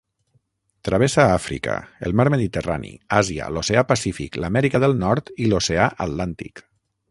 [0.87, 1.75] Travessa Àfrica,
[2.07, 6.69] el Mar Mediterrani, Àsia, l’Oceà Pacífic, l'Amèrica del Nord i l'oceà Atlàntic.